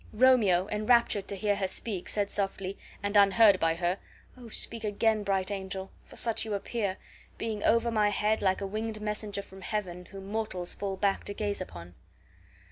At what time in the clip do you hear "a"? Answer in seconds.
8.61-8.65